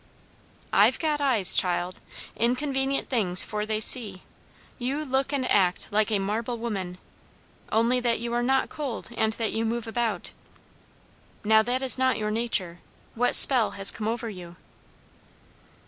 [0.73, 1.99] "I've got eyes, child;
[2.35, 4.23] inconvenient things, for they see.
[4.79, 6.97] You look and act like a marble woman;
[7.71, 10.31] only that you are not cold, and that you move about.
[11.43, 12.79] Now, that isn't your nature.
[13.13, 14.55] What spell has come over you?"